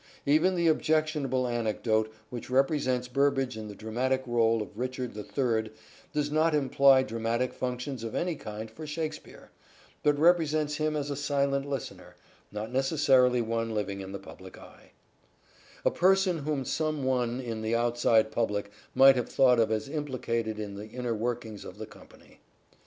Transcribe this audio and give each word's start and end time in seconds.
Even 0.25 0.55
the 0.55 0.65
objectionable 0.67 1.47
anecdote 1.47 2.11
which 2.31 2.49
represents 2.49 3.07
Burbage 3.07 3.55
in 3.55 3.67
the 3.67 3.75
dramatic 3.75 4.23
role 4.25 4.63
of 4.63 4.75
Richard 4.79 5.13
the 5.13 5.23
Third 5.23 5.69
does 6.11 6.31
not 6.31 6.55
imply 6.55 7.03
dramatic 7.03 7.53
functions 7.53 8.03
of 8.03 8.15
any 8.15 8.33
kind 8.35 8.71
for 8.71 8.87
Shakspere, 8.87 9.51
but 10.01 10.17
represents 10.17 10.77
him 10.77 10.95
as 10.95 11.11
a 11.11 11.15
silent 11.15 11.69
listener, 11.69 12.15
not 12.51 12.71
necessarily 12.71 13.41
one 13.43 13.75
living 13.75 14.01
in 14.01 14.11
the 14.11 14.17
public 14.17 14.57
eye: 14.57 14.93
a 15.85 15.91
person 15.91 16.39
whom 16.39 16.65
some 16.65 17.03
one 17.03 17.39
in 17.39 17.61
the 17.61 17.75
outside 17.75 18.31
public 18.31 18.71
might 18.95 19.15
have 19.15 19.29
thought 19.29 19.59
of 19.59 19.71
as 19.71 19.87
implicated 19.87 20.57
in 20.59 20.73
the 20.73 20.87
inner 20.87 21.13
workings 21.13 21.63
of 21.63 21.77
the 21.77 21.85
company. 21.85 22.41